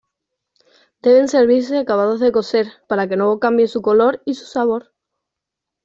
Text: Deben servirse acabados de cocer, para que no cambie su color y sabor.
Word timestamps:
Deben 1.03 1.27
servirse 1.27 1.77
acabados 1.77 2.19
de 2.19 2.31
cocer, 2.31 2.65
para 2.87 3.07
que 3.07 3.17
no 3.17 3.37
cambie 3.37 3.67
su 3.67 3.83
color 3.83 4.19
y 4.25 4.33
sabor. 4.33 4.93